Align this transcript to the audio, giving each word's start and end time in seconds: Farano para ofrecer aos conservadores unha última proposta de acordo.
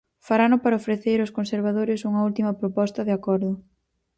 Farano 0.27 0.57
para 0.63 0.79
ofrecer 0.81 1.17
aos 1.19 1.35
conservadores 1.37 2.05
unha 2.09 2.25
última 2.29 2.57
proposta 2.61 3.01
de 3.07 3.13
acordo. 3.17 3.51